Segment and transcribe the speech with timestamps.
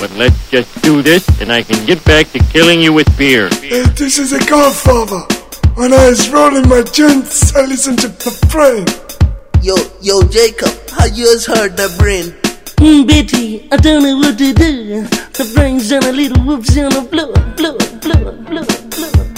[0.00, 3.50] But let's just do this and I can get back to killing you with beer.
[3.60, 5.20] Hey, this is a Godfather.
[5.74, 8.86] When I was rolling my joints, I listened to the brain.
[9.62, 12.32] Yo, yo, Jacob, how yours heard the brain?
[12.80, 15.02] Mm, Betty, I don't know what to do.
[15.36, 19.29] The brain's on a little whoops on a blow, blow, blow, blow, blow, blow, blow.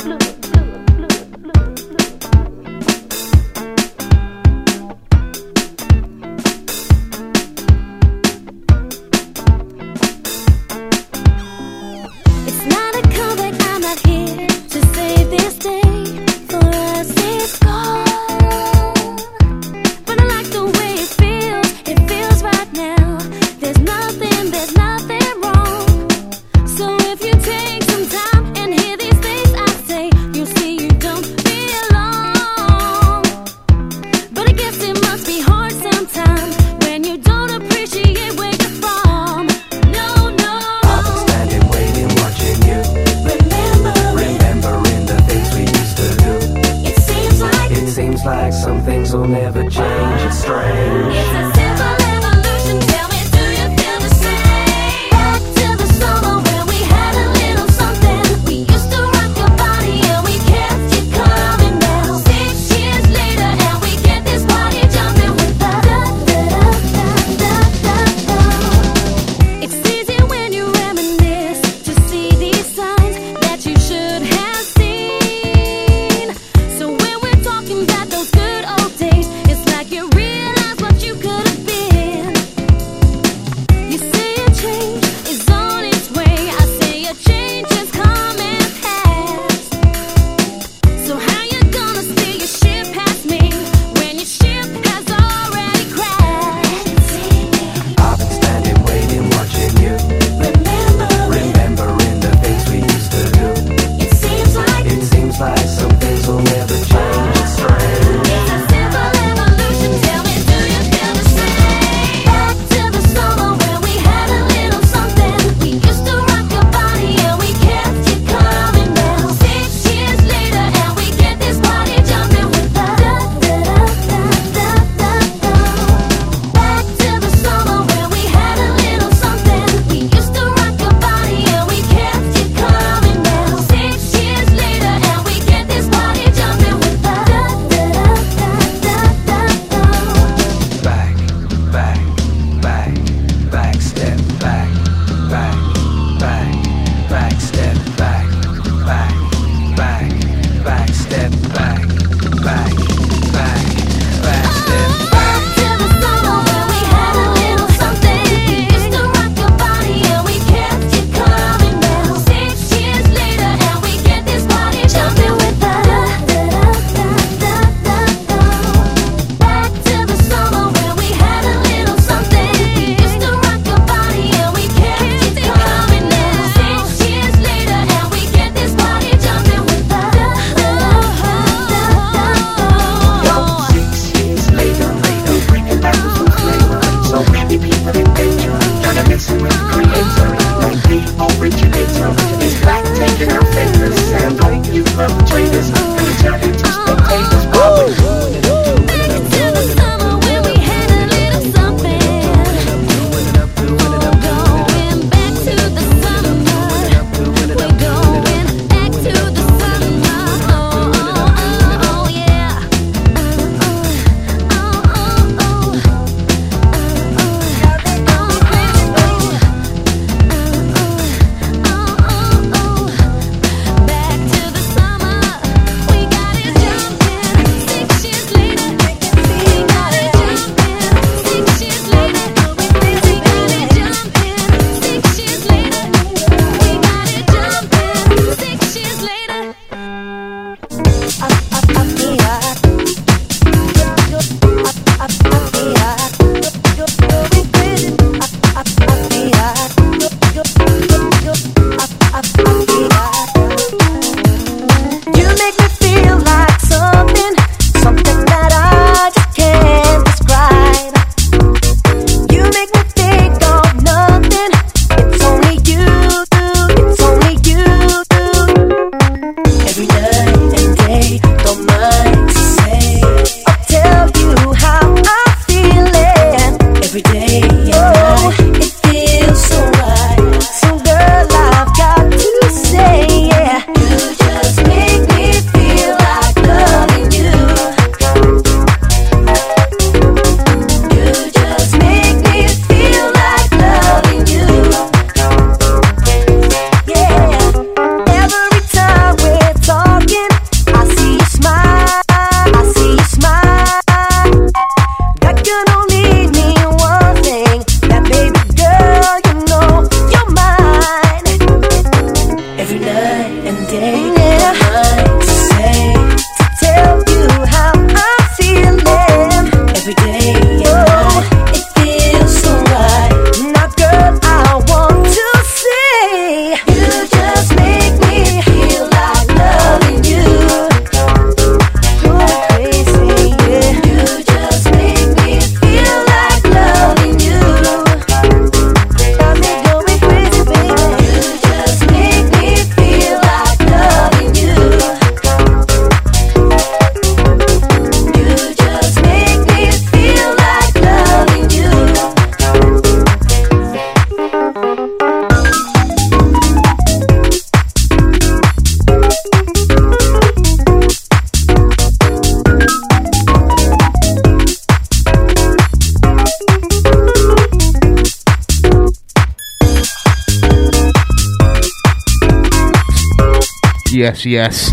[374.24, 374.72] yes,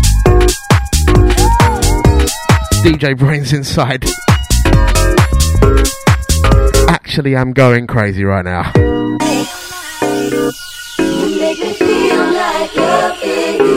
[2.82, 4.04] DJ Brainz inside.
[6.88, 8.72] Actually, I'm going crazy right now.
[10.98, 13.70] You make me feel like a baby.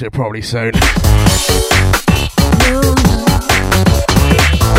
[0.00, 0.72] to probably soon.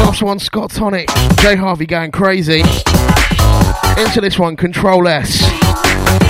[0.02, 2.62] Last one, Scott Tonic, Jay Harvey going crazy.
[4.02, 5.44] Into this one, Control S,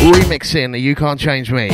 [0.02, 1.70] remixing the You Can't Change Me.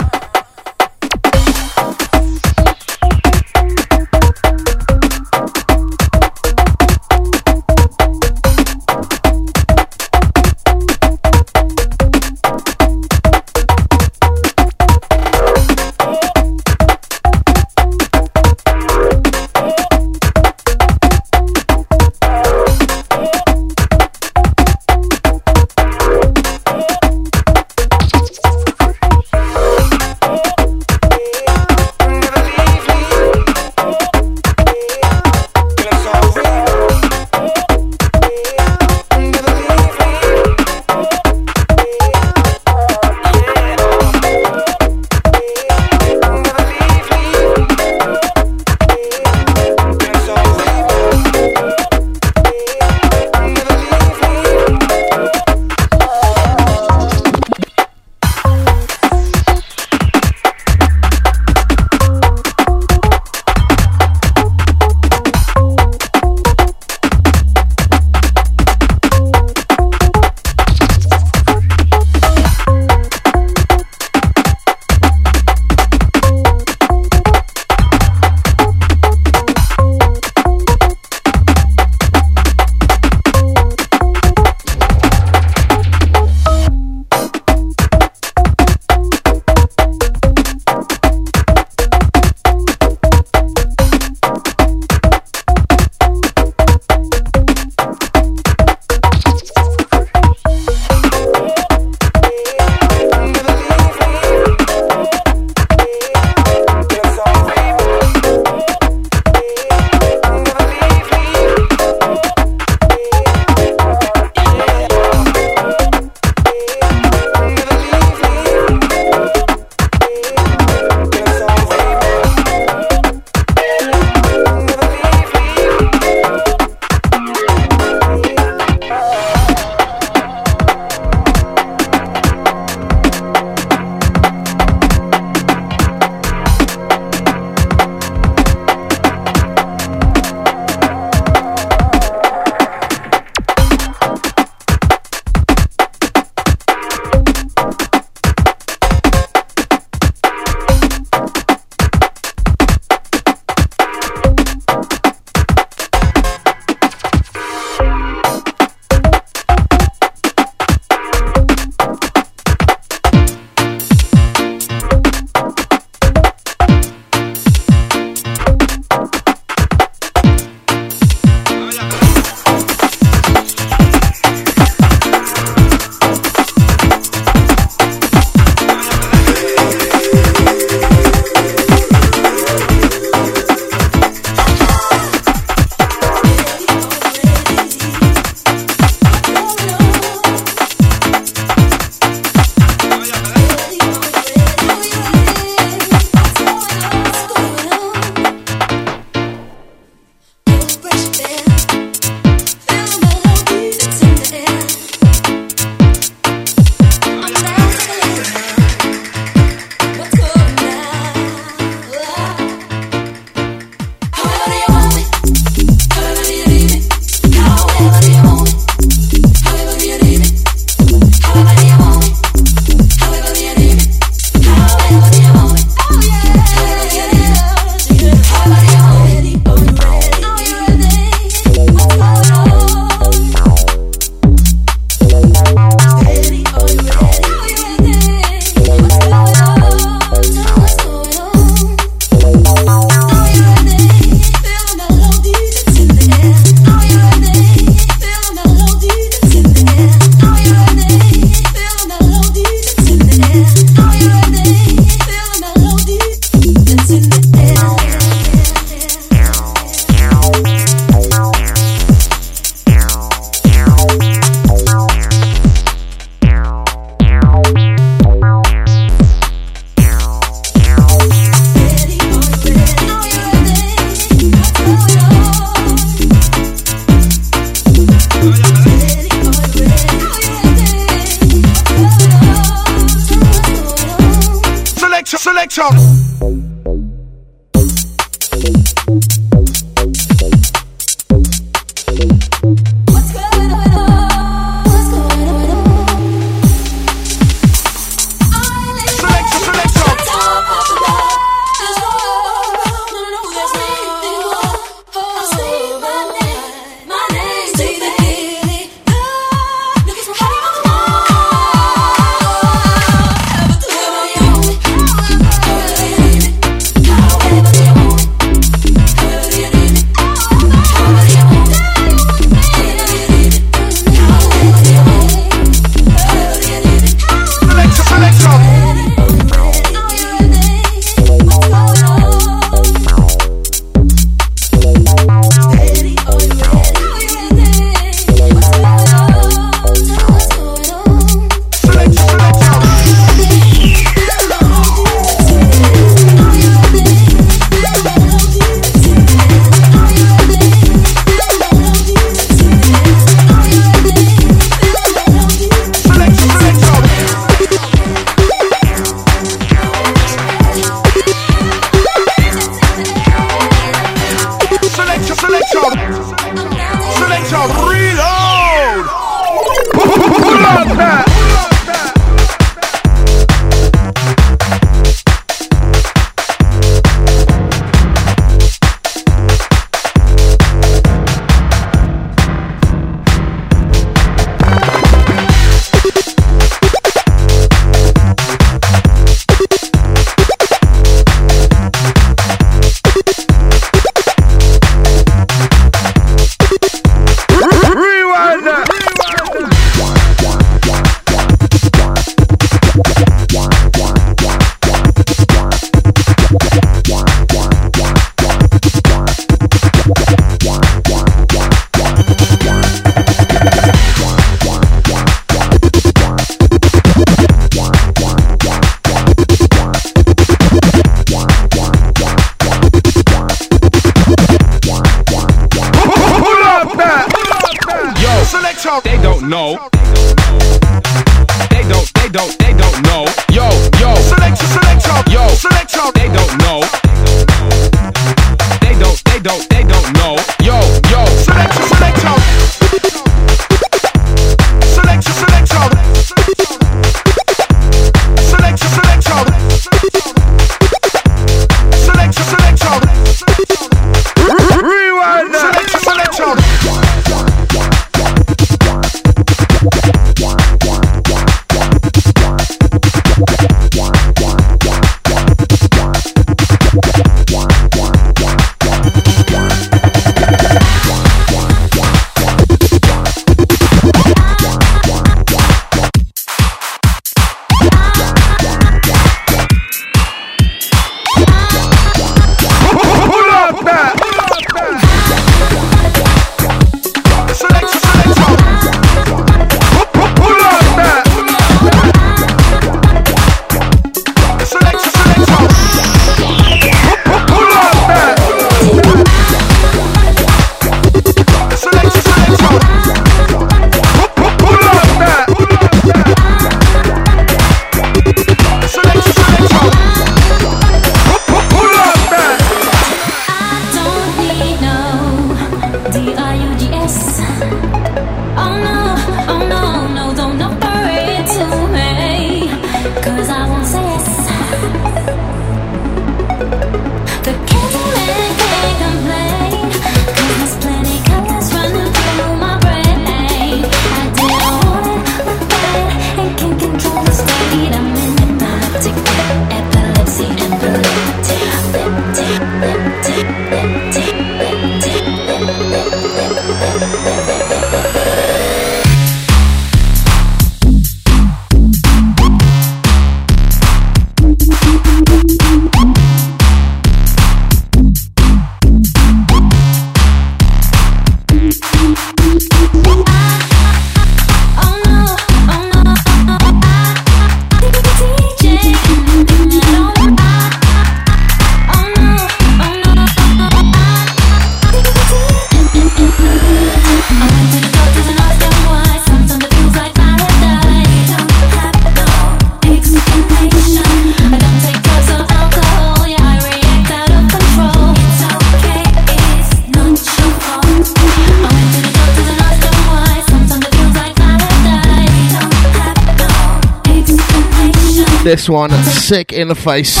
[598.42, 600.00] This one, sick in the face.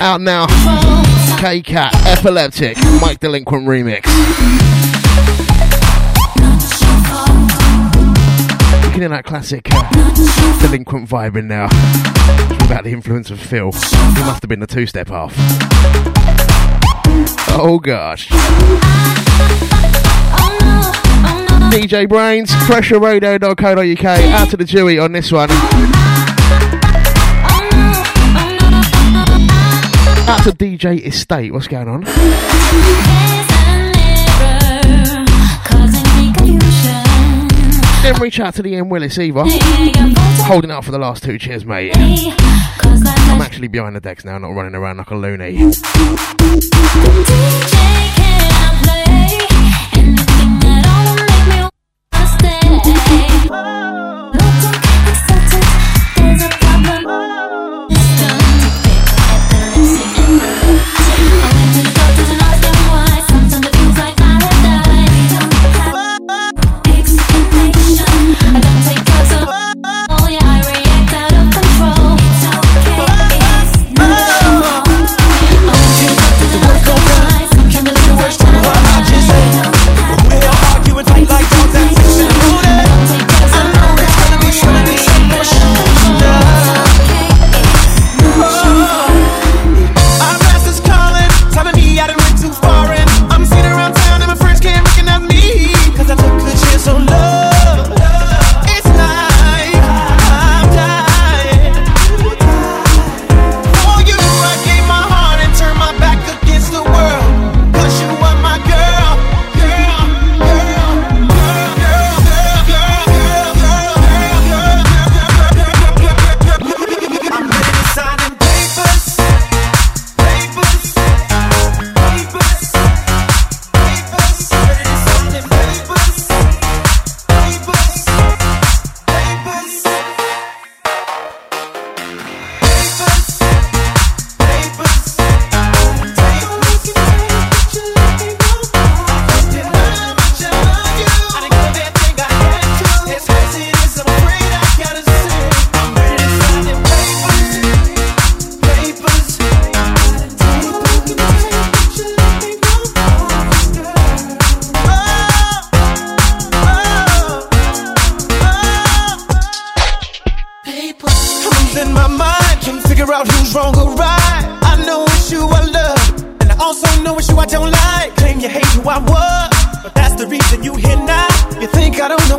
[0.00, 0.46] Out now.
[1.38, 4.06] K Cat, Epileptic, Mike Delinquent remix.
[8.82, 9.82] You can that classic uh,
[10.62, 11.64] Delinquent vibe in now.
[12.62, 13.72] Without the influence of Phil.
[13.72, 15.34] He must have been the two step half.
[17.50, 18.28] Oh gosh.
[21.68, 24.04] DJ Brainz, pressureradio.co.uk.
[24.32, 25.50] Out to the Dewey on this one.
[30.28, 31.54] Out to DJ Estate.
[31.54, 32.02] What's going on?
[38.02, 39.44] Didn't reach out to the Ian Willis either.
[40.44, 41.96] Holding out for the last two cheers, mate.
[41.96, 45.56] I'm actually behind the decks now, not running around like a loony.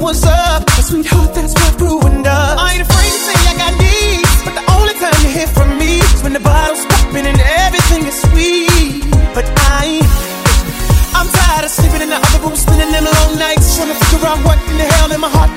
[0.02, 2.56] What's up, but sweetheart, that's what ruined us.
[2.60, 5.78] I ain't afraid to say I got needs, but the only time you hear from
[5.78, 9.04] me is when the bottle's popping and everything is sweet.
[9.36, 10.12] But I, ain't
[11.16, 14.28] I'm tired of sleeping in the other room, spending them long nights, trying to figure
[14.28, 15.49] out what in the hell in my heart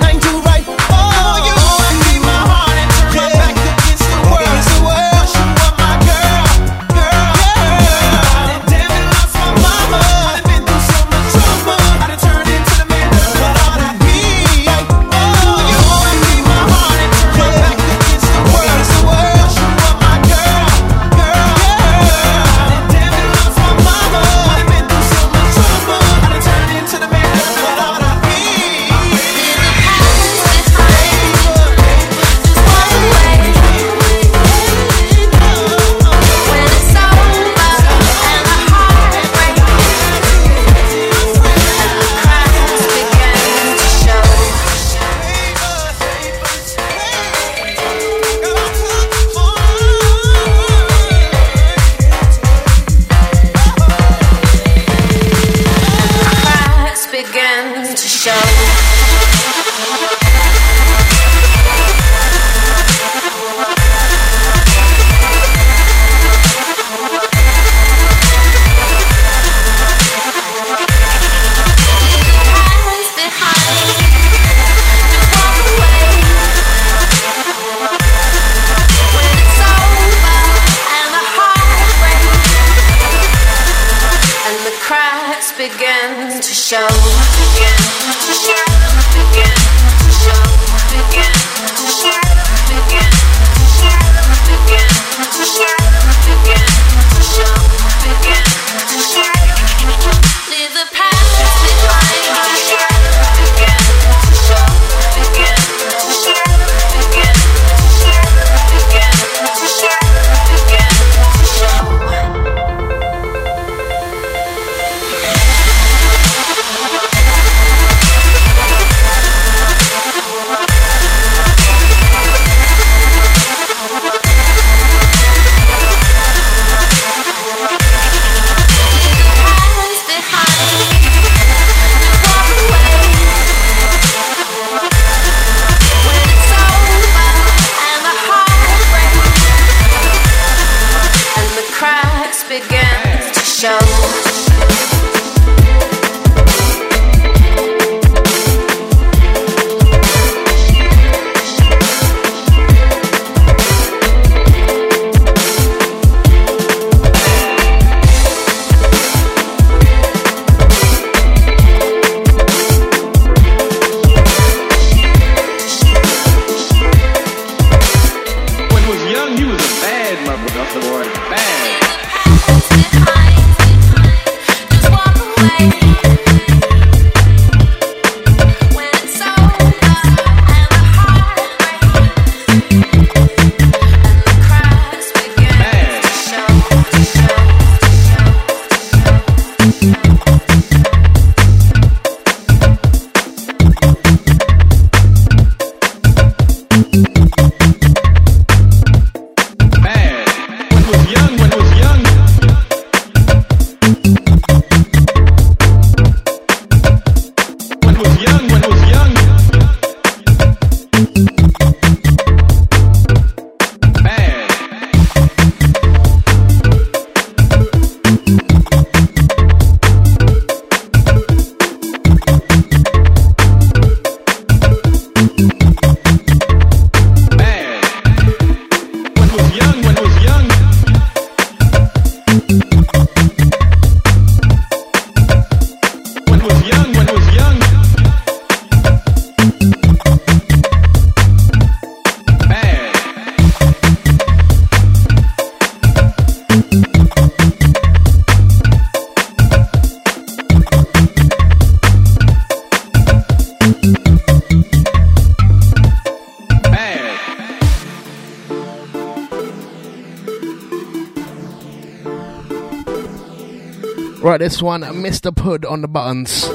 [264.43, 265.33] this one, Mr.
[265.33, 266.49] Pud on the buttons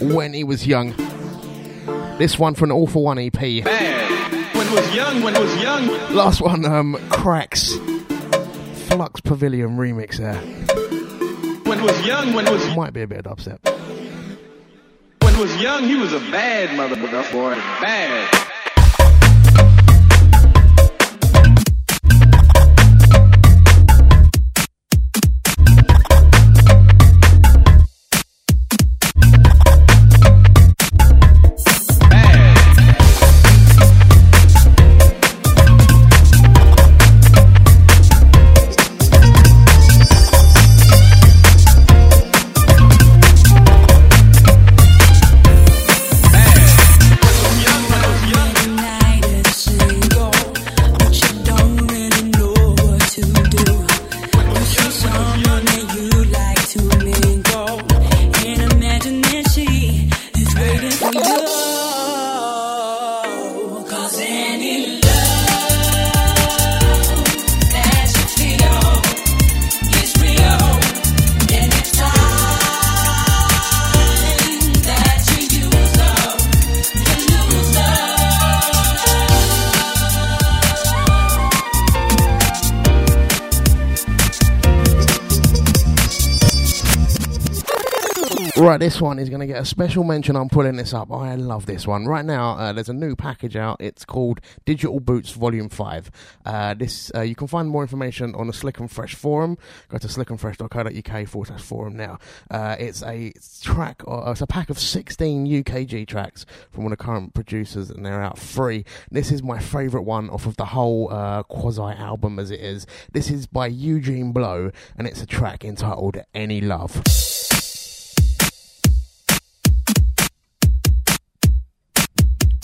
[0.00, 0.92] when he was young.
[2.18, 3.32] This one from an All for One EP.
[3.32, 4.54] Bad.
[4.56, 5.86] When he was young, when he was young.
[6.12, 7.76] Last one, um, Cracks.
[8.88, 10.34] Flux Pavilion remix there.
[11.62, 13.60] When he was young, when he was Might be a bit of dubstep.
[15.22, 17.54] when he was young, he was a bad motherfucker, boy.
[17.80, 18.43] Bad.
[88.74, 90.34] Right, this one is going to get a special mention.
[90.34, 91.12] I'm pulling this up.
[91.12, 92.06] I love this one.
[92.06, 93.76] Right now, uh, there's a new package out.
[93.80, 96.10] It's called Digital Boots Volume 5.
[96.44, 99.58] Uh, this uh, You can find more information on the Slick and Fresh forum.
[99.90, 102.18] Go to slickandfresh.co.uk forward slash forum now.
[102.50, 106.98] Uh, it's a track, or it's a pack of 16 UKG tracks from one of
[106.98, 108.84] the current producers, and they're out free.
[109.08, 112.88] This is my favourite one off of the whole uh, quasi album as it is.
[113.12, 117.04] This is by Eugene Blow, and it's a track entitled Any Love.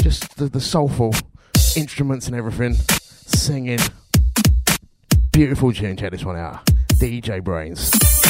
[0.02, 1.14] Just the, the soulful
[1.76, 3.78] instruments and everything, singing.
[5.30, 5.96] Beautiful tune.
[5.96, 6.64] Check this one out.
[6.98, 8.29] DJ Brainz.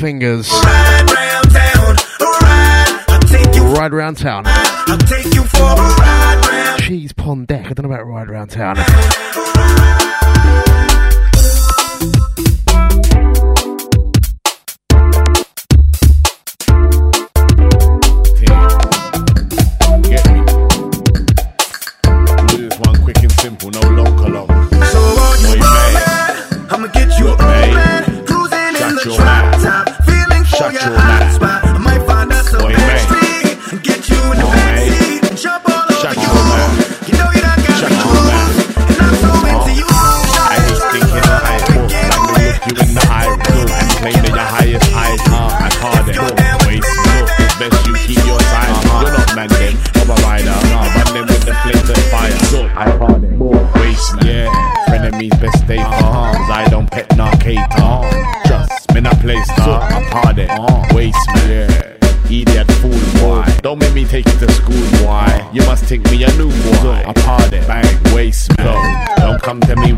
[0.00, 0.50] fingers.
[0.50, 1.96] Ride round town.
[2.20, 3.04] Ride.
[3.08, 4.44] I'll take you ride round town.
[4.46, 6.82] I'll take you for a ride round.
[6.82, 7.66] Cheese pond deck.
[7.66, 8.76] I don't know about ride round town.
[8.76, 9.99] Ride.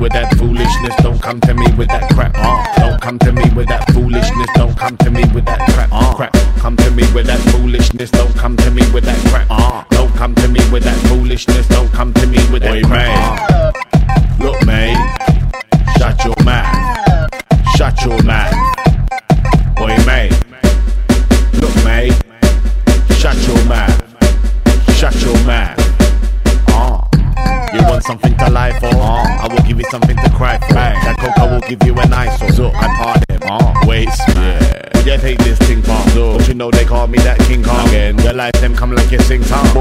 [0.02, 0.94] with that foolishness.
[0.96, 2.32] Don't come to me with that crap.
[2.34, 2.64] Uh.
[2.76, 4.48] Don't come to me with that foolishness.
[4.56, 5.90] Don't come to me with that crap.
[5.92, 6.14] Uh.
[6.14, 6.32] Crap.
[6.58, 8.10] Come to me with that foolishness.
[8.10, 8.56] Don't come
[38.42, 39.71] life them come like a sing song.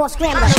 [0.00, 0.49] four scramble.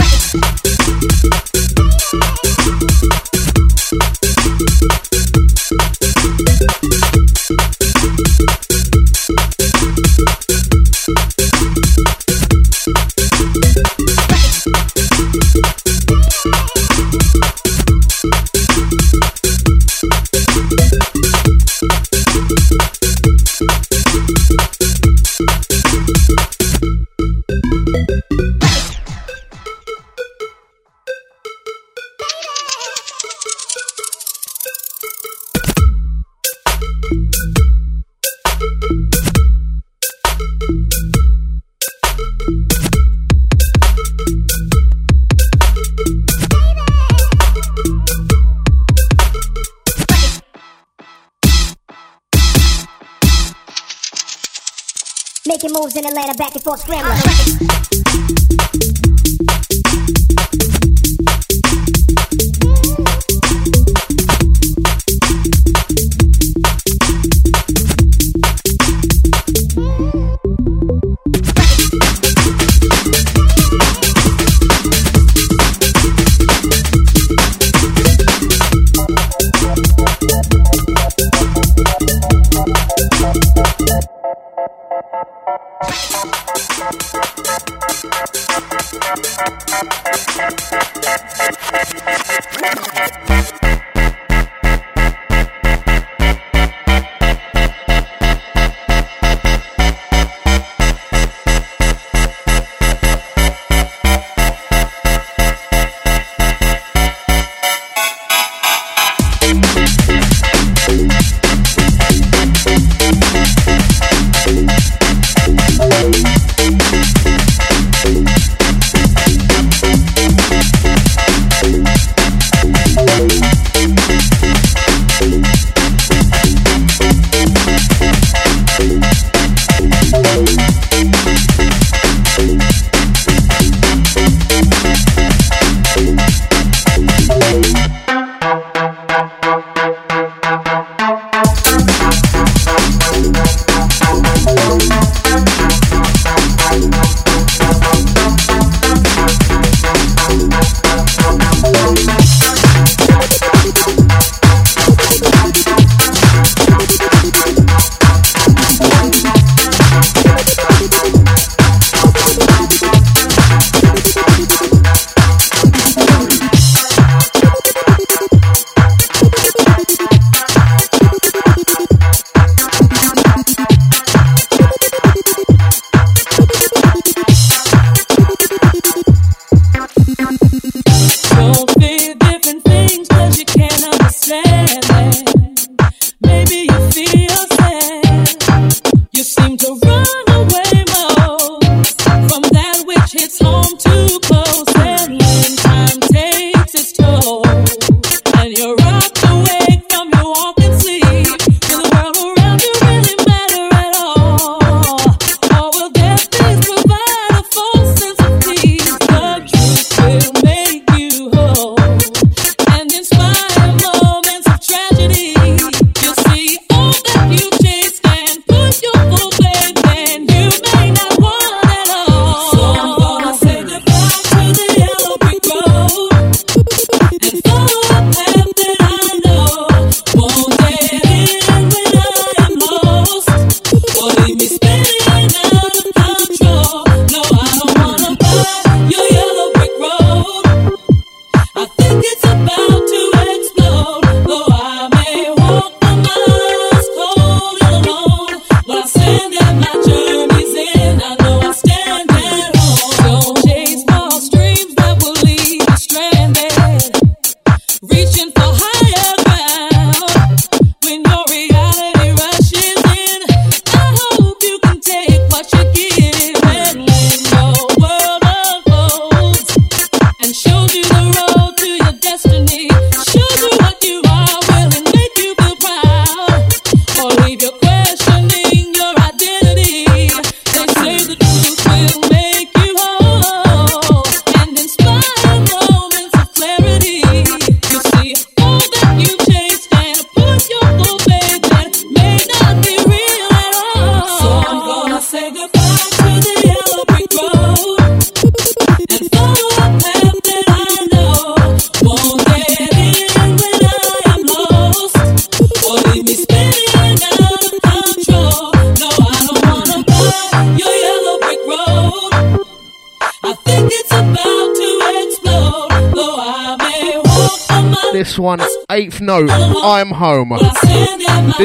[55.96, 57.81] in Atlanta, back and forth scrambling.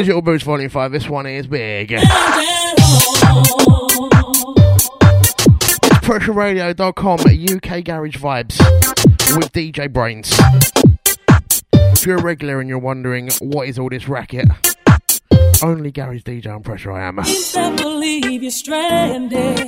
[0.07, 0.93] Digital Boots Volume 5.
[0.93, 1.89] This one is big.
[5.99, 8.57] PressureRadio.com UK Garage Vibes
[9.35, 10.31] with DJ Brainz.
[11.91, 14.47] If you're a regular and you're wondering what is all this racket,
[15.63, 17.17] only Gary's DJ on pressure I am.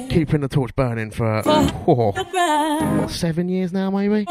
[0.09, 4.25] Keeping the torch burning for, for oh, seven years now, maybe.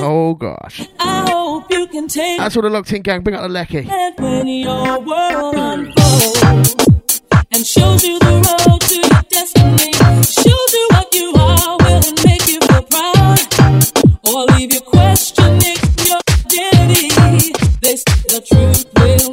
[0.00, 0.88] Oh gosh.
[0.98, 3.22] I hope you can take That's all the locked in gang.
[3.22, 3.78] Bring out the lecky.
[7.52, 9.92] And shows you the road to your destiny.
[10.22, 13.40] Shows you what you are, will it make you feel proud?
[14.28, 17.52] Or leave your questioning your identity.
[17.80, 19.29] They say the truth will.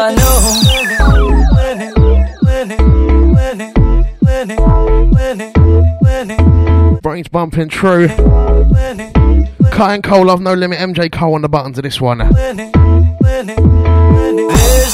[0.00, 0.14] I.
[7.02, 8.08] Brainz bumping true.
[9.70, 12.18] Cut and Cole, Love No Limit, MJ Cole on the button to this one.
[12.18, 12.56] There's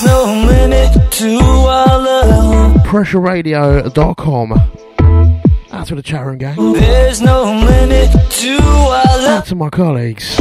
[0.04, 2.76] no limit to our love.
[2.86, 4.52] PressureRadio.com.
[5.72, 6.72] Out to the chat room, gang.
[6.72, 9.38] There's no limit to our love.
[9.38, 10.38] Out to my colleagues.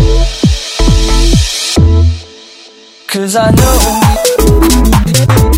[3.14, 5.53] Cause I know.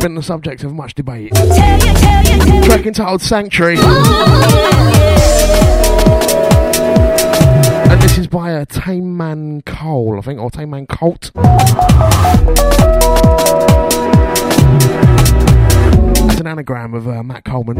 [0.00, 1.34] Been the subject of much debate.
[1.34, 3.76] Track entitled Sanctuary.
[7.90, 11.30] And this is by a Tame Man Cole, I think, or Tame Man Colt.
[16.30, 17.76] It's an anagram of uh, Matt Coleman.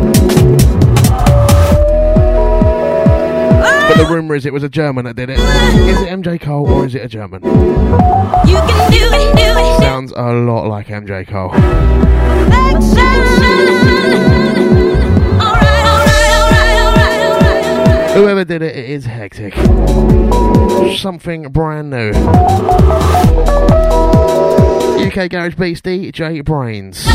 [4.01, 5.39] The rumour is it was a German that did it.
[5.39, 7.43] Is it MJ Cole or is it a German?
[7.45, 9.81] You can do it, do it.
[9.83, 11.51] Sounds a lot like MJ Cole.
[18.15, 19.53] Whoever did it, it is hectic.
[20.97, 22.13] Something brand new.
[25.05, 27.07] UK Garage Beastie, J Brainz.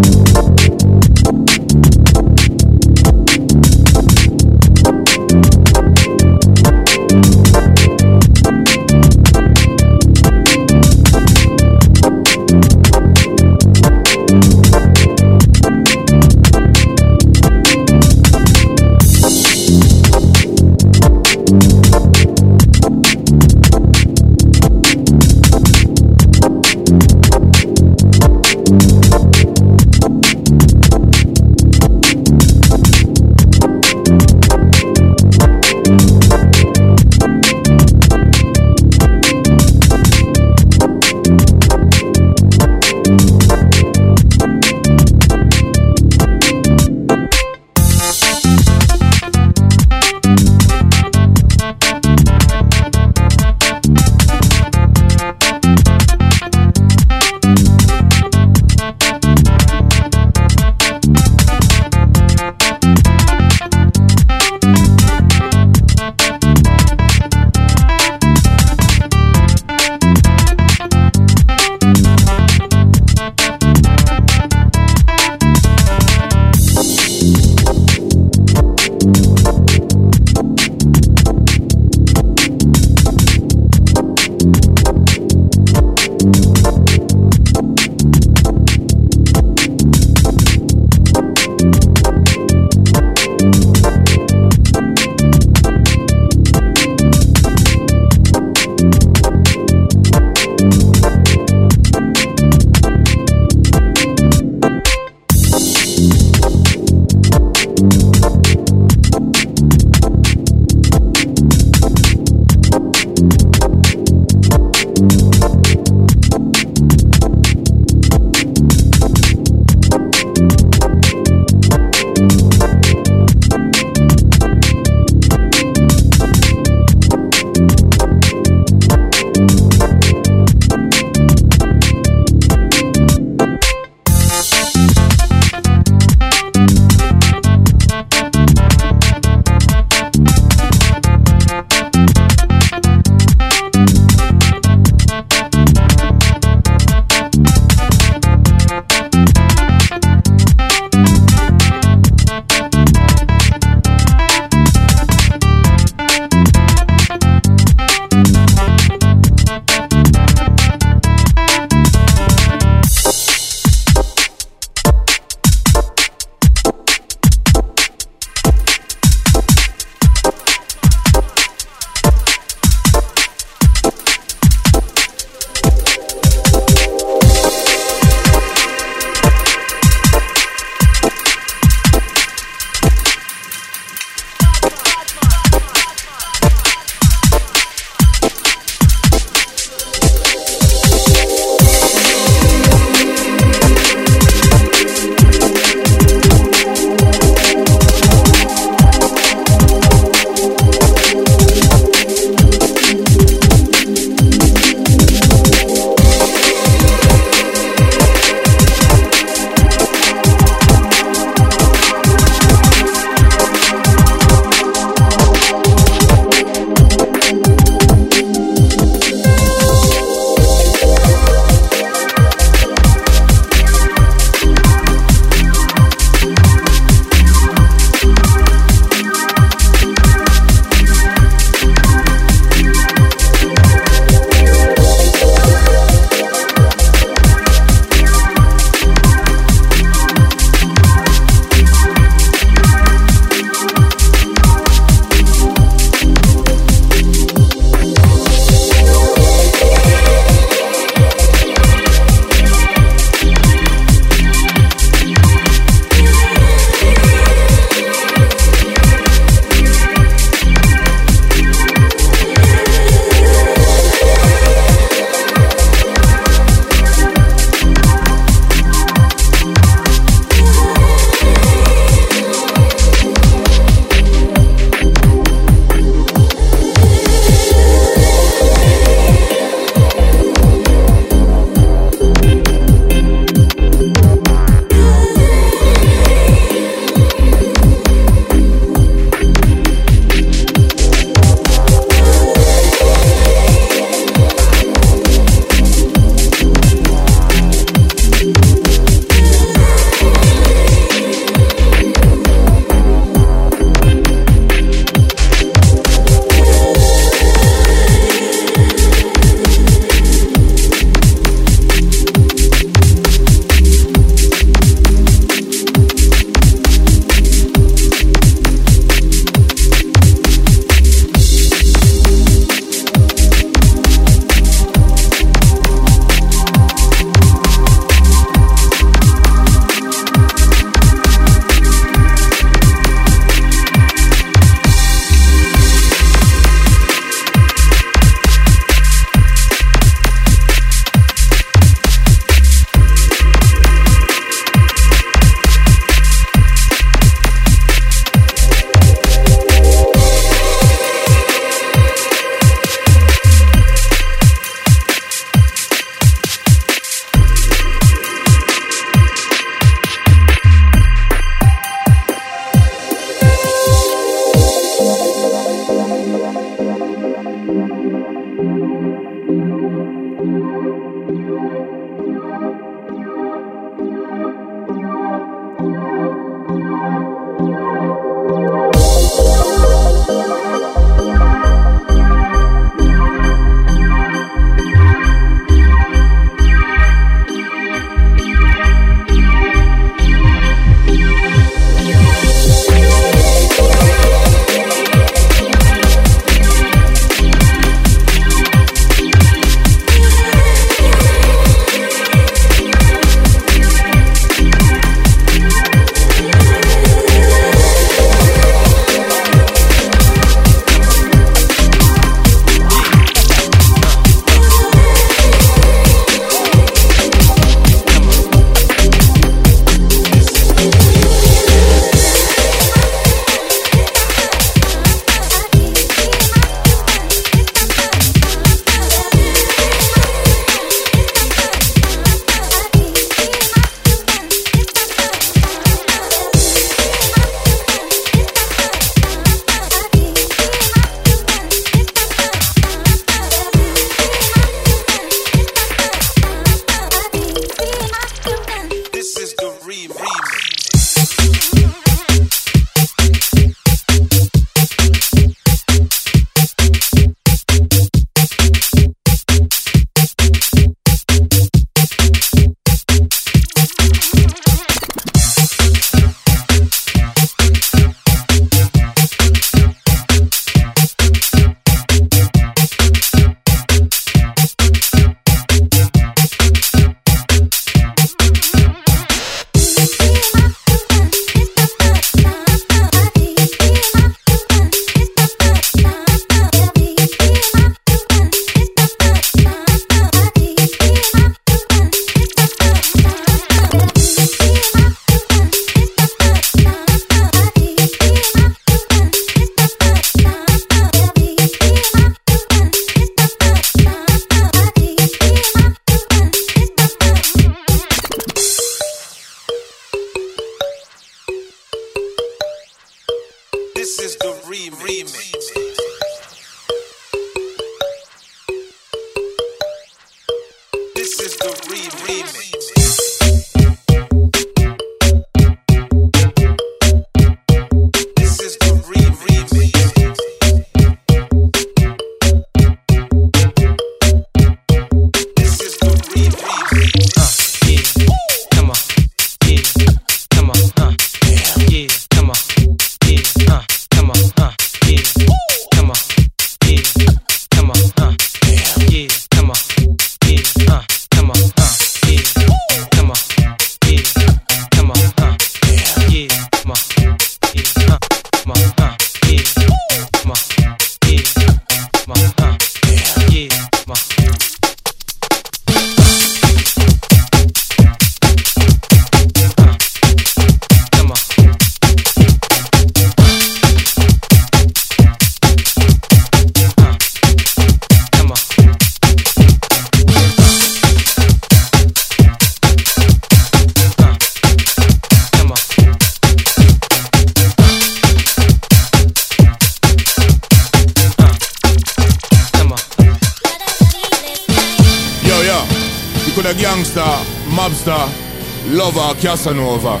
[599.26, 600.00] Casanova.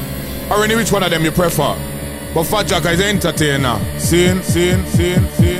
[0.52, 1.76] Or any which one of them you prefer.
[2.32, 3.76] But Fat Jack is entertainer.
[3.98, 5.55] Sin, sin, sin.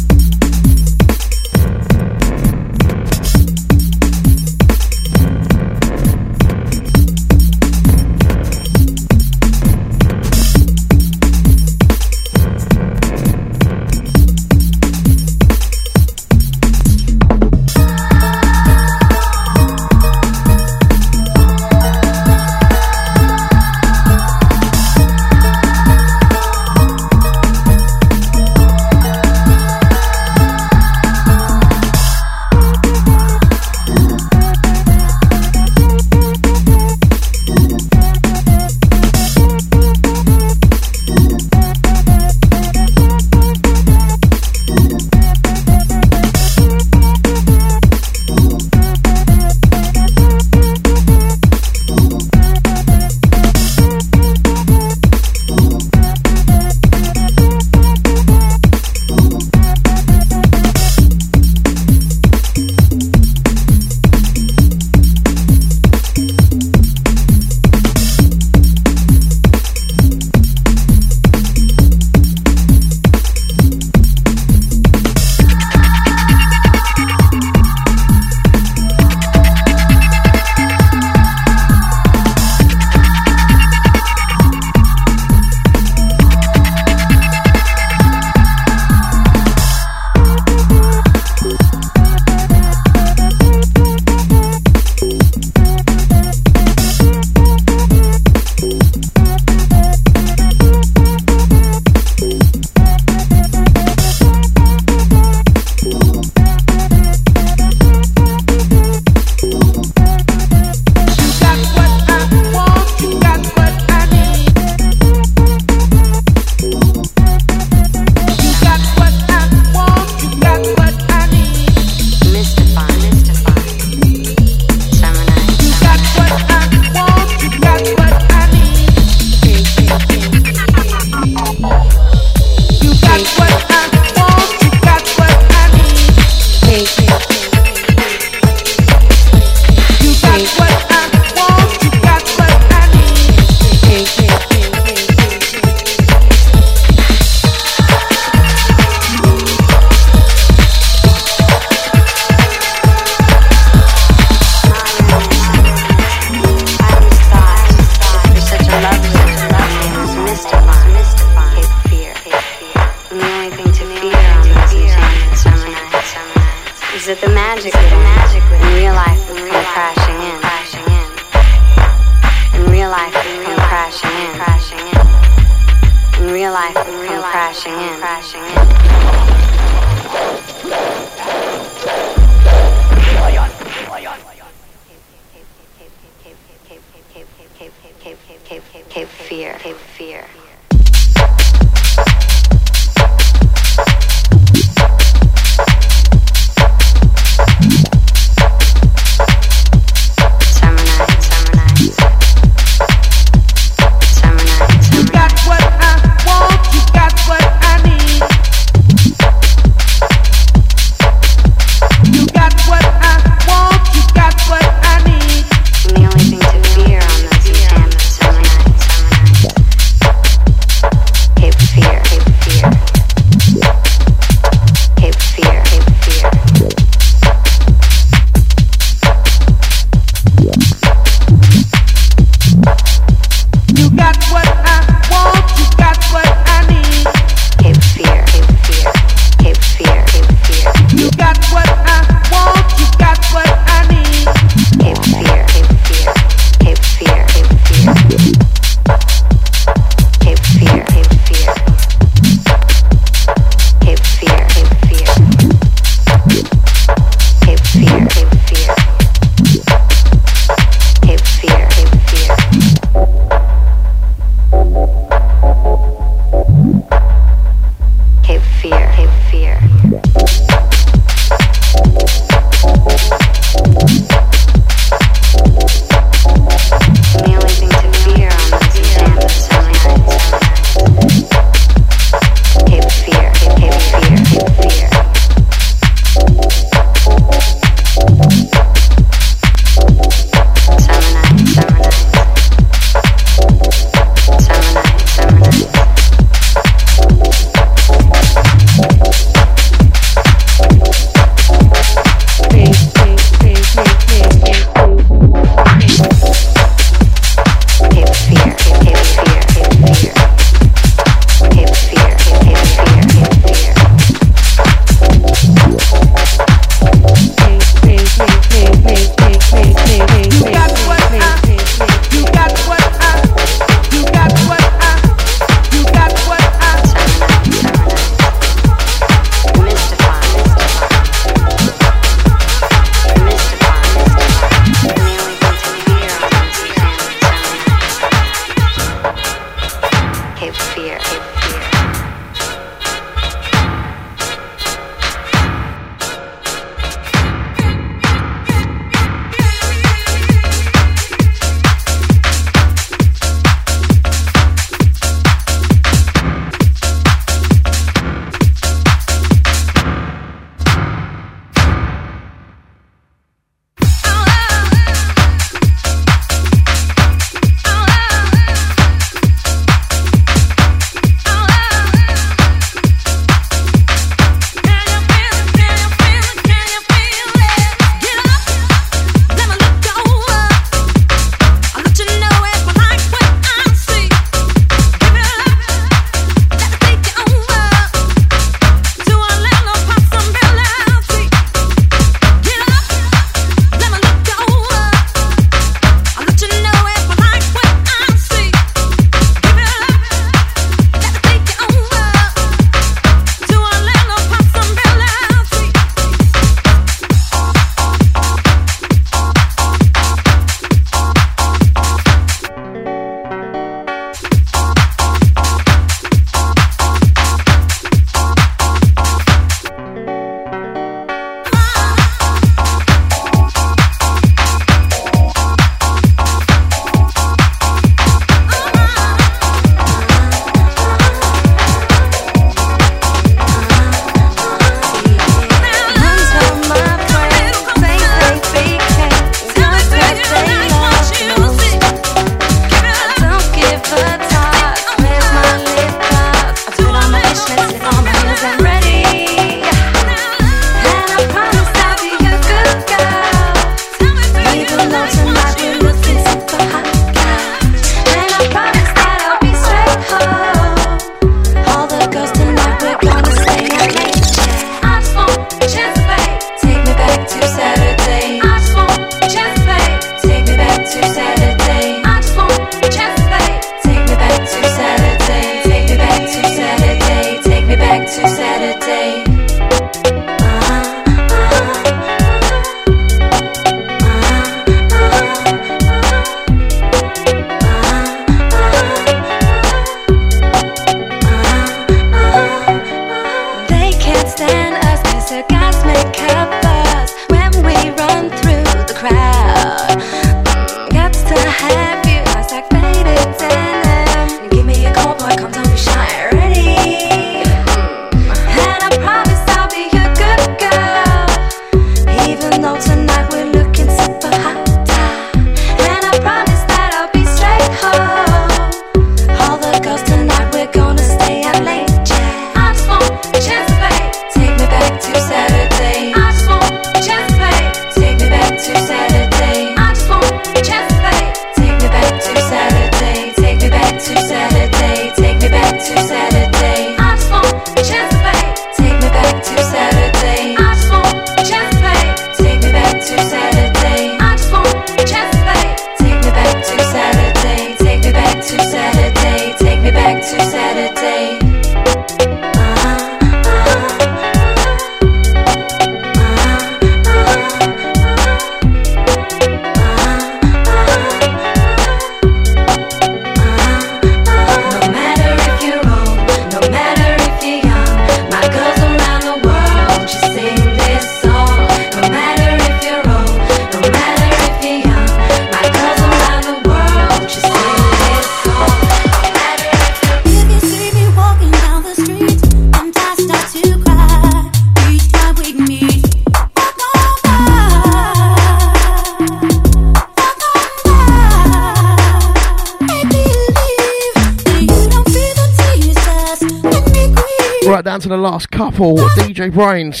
[598.38, 600.00] last couple, DJ Brainz.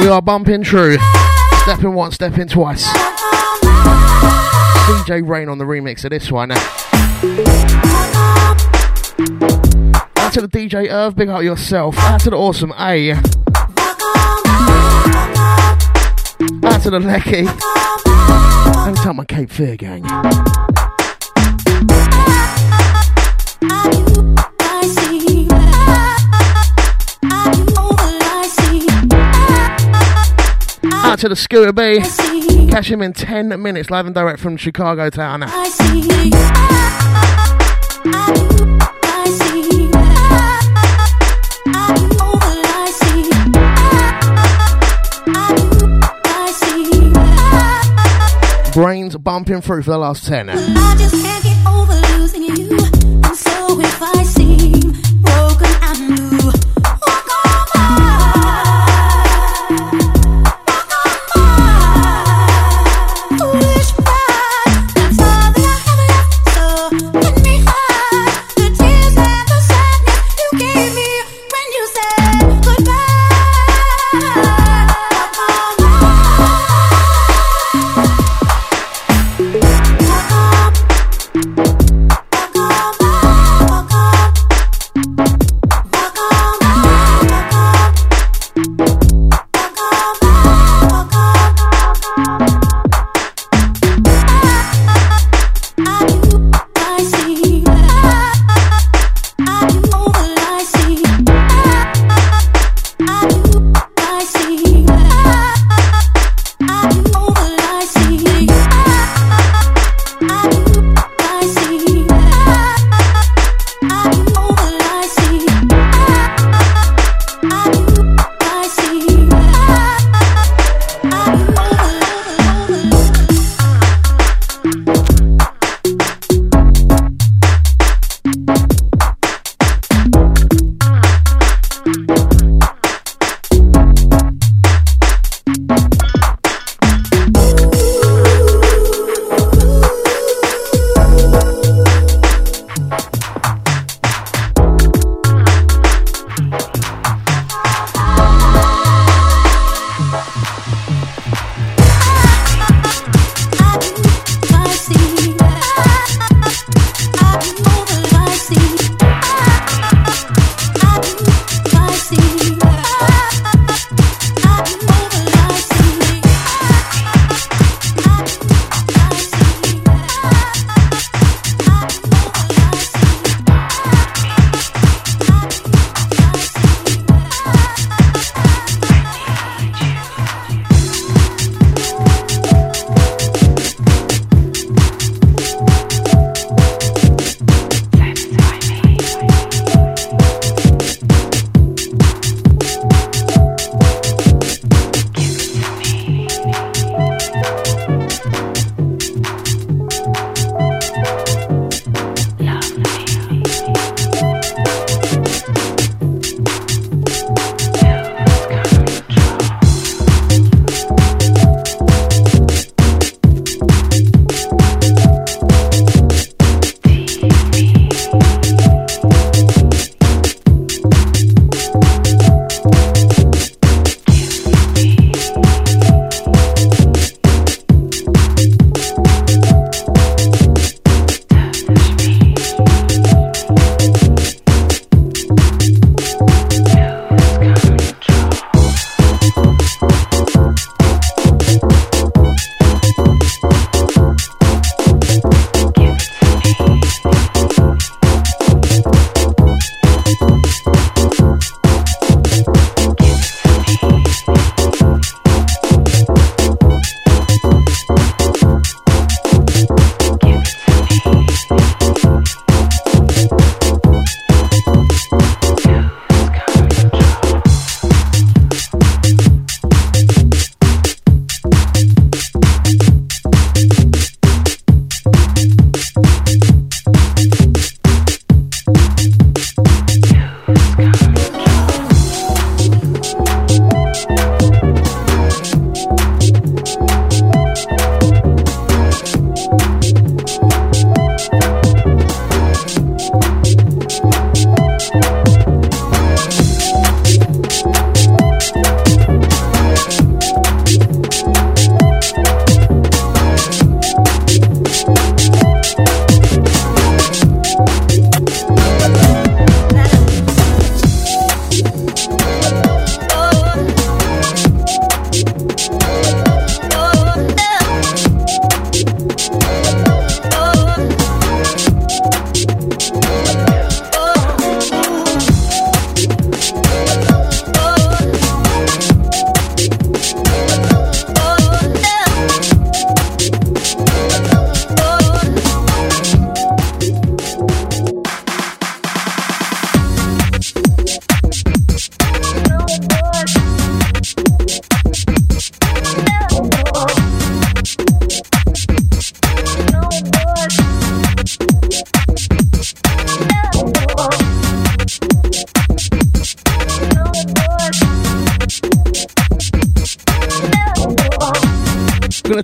[0.00, 0.96] We are bumping through.
[1.64, 2.86] Stepping once, stepping twice.
[4.86, 6.50] DJ Rain on the remix of this one.
[6.52, 6.62] Out
[10.32, 11.98] to the DJ Irv, big up yourself.
[11.98, 13.10] Out to the awesome A.
[13.10, 13.22] Out
[16.84, 17.44] to the Lecky.
[18.88, 20.61] And tell my Cape Fear gang.
[31.22, 32.00] to the Scooter B.
[32.68, 35.42] Catch him in 10 minutes, live and direct from Chicago Town.
[48.72, 50.50] Brainz bumping through for the last 10.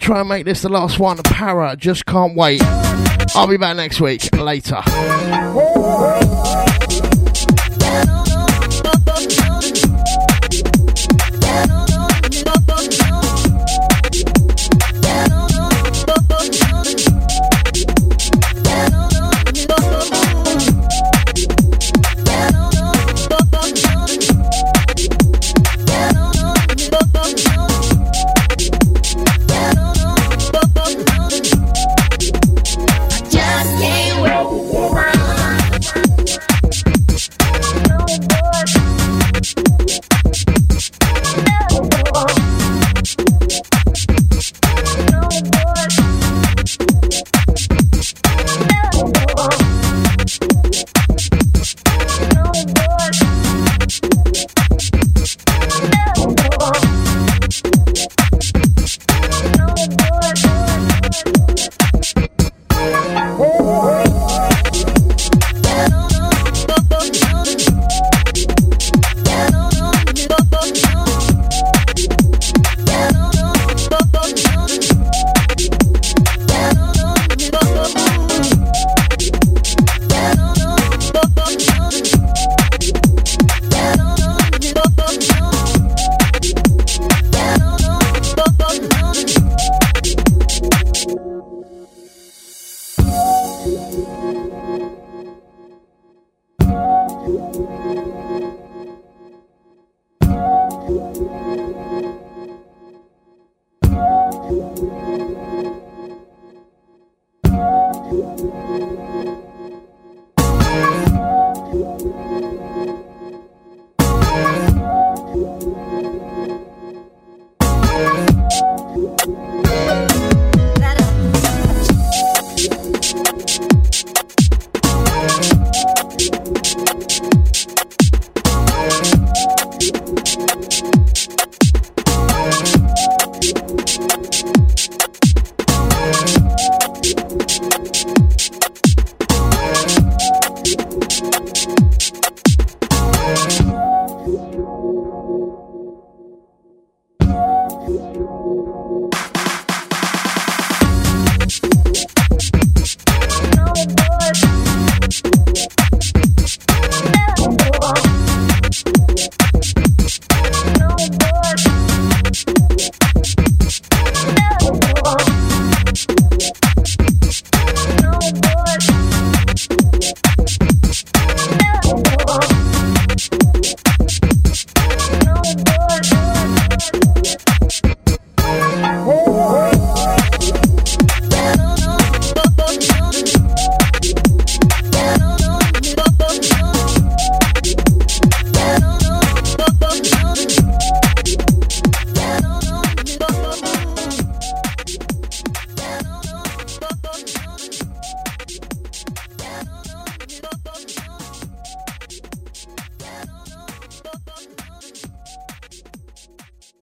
[0.09, 1.19] Try and make this the last one.
[1.19, 2.63] Para, just can't wait.
[3.35, 4.35] I'll be back next week.
[4.35, 4.81] Later.